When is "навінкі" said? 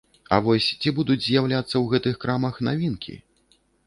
2.69-3.15